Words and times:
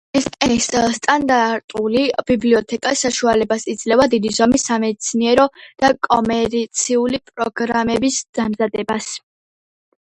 ოკამლის 0.17 0.27
ენის 0.75 0.95
სტანდარტული 0.99 2.01
ბიბლიოთეკა 2.31 2.95
საშუალებას 3.03 3.67
იძლევა 3.75 4.09
დიდი 4.15 4.33
ზომის 4.39 4.67
სამეცნიერო 4.71 5.47
და 5.85 5.93
კომერციული 6.09 7.23
პროგრამების 7.31 8.21
დამზადებას. 8.41 9.15